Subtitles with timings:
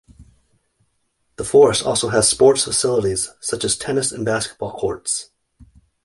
[1.35, 5.29] The Forest also has sports facilities, such as tennis and basketball courts.